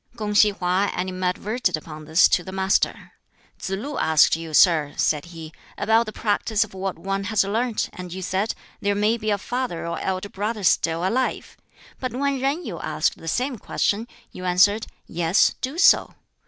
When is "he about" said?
5.25-6.07